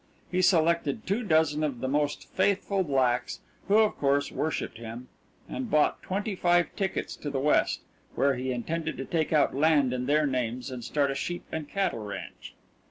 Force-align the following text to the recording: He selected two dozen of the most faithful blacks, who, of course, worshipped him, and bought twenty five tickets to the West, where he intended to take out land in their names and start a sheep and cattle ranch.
He 0.31 0.41
selected 0.41 1.05
two 1.05 1.21
dozen 1.21 1.63
of 1.63 1.79
the 1.79 1.87
most 1.87 2.27
faithful 2.31 2.81
blacks, 2.81 3.39
who, 3.67 3.77
of 3.77 3.95
course, 3.99 4.31
worshipped 4.31 4.79
him, 4.79 5.09
and 5.47 5.69
bought 5.69 6.01
twenty 6.01 6.35
five 6.35 6.75
tickets 6.75 7.15
to 7.17 7.29
the 7.29 7.39
West, 7.39 7.81
where 8.15 8.33
he 8.33 8.51
intended 8.51 8.97
to 8.97 9.05
take 9.05 9.31
out 9.31 9.53
land 9.55 9.93
in 9.93 10.07
their 10.07 10.25
names 10.25 10.71
and 10.71 10.83
start 10.83 11.11
a 11.11 11.13
sheep 11.15 11.45
and 11.51 11.69
cattle 11.69 11.99
ranch. 12.03 12.55